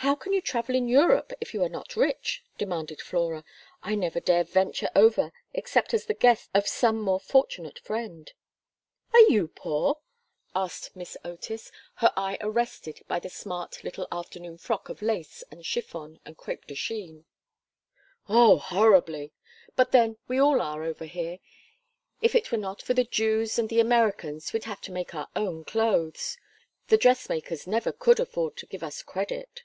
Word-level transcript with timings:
"How 0.00 0.14
can 0.14 0.32
you 0.32 0.40
travel 0.40 0.76
in 0.76 0.86
Europe 0.86 1.32
if 1.40 1.52
you 1.52 1.64
are 1.64 1.68
not 1.68 1.96
rich?" 1.96 2.44
demanded 2.58 3.00
Flora. 3.00 3.42
"I 3.82 3.96
never 3.96 4.20
dare 4.20 4.44
venture 4.44 4.88
over 4.94 5.32
except 5.52 5.92
as 5.94 6.04
the 6.04 6.14
guest 6.14 6.48
of 6.54 6.68
some 6.68 7.00
more 7.00 7.18
fortunate 7.18 7.80
friend." 7.80 8.32
"Are 9.12 9.20
you 9.22 9.48
poor?" 9.48 9.98
asked 10.54 10.94
Miss 10.94 11.16
Otis, 11.24 11.72
her 11.96 12.12
eye 12.16 12.38
arrested 12.40 13.00
by 13.08 13.18
the 13.18 13.28
smart 13.30 13.82
little 13.82 14.06
afternoon 14.12 14.58
frock 14.58 14.88
of 14.88 15.02
lace 15.02 15.42
and 15.50 15.66
chiffon 15.66 16.20
and 16.24 16.36
crêpe 16.36 16.66
de 16.66 16.76
chine. 16.76 17.24
"Oh, 18.28 18.58
horribly. 18.58 19.32
But 19.74 19.90
then 19.90 20.18
we 20.28 20.38
all 20.38 20.60
are, 20.62 20.84
over 20.84 21.06
here. 21.06 21.38
If 22.22 22.36
it 22.36 22.52
were 22.52 22.58
not 22.58 22.80
for 22.80 22.94
the 22.94 23.02
Jews 23.02 23.58
and 23.58 23.68
the 23.68 23.80
Americans 23.80 24.52
we'd 24.52 24.64
have 24.64 24.82
to 24.82 24.92
make 24.92 25.16
our 25.16 25.28
own 25.34 25.64
clothes. 25.64 26.38
The 26.88 26.98
dressmakers 26.98 27.66
never 27.66 27.90
could 27.90 28.20
afford 28.20 28.56
to 28.58 28.66
give 28.66 28.84
us 28.84 29.02
credit." 29.02 29.62